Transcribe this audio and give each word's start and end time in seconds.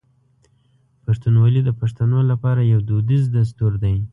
پښتونولي 1.03 1.61
د 1.65 1.69
پښتنو 1.79 2.19
لپاره 2.31 2.61
یو 2.71 2.79
دودیز 2.89 3.23
دستور 3.37 3.73
دی. 3.83 3.95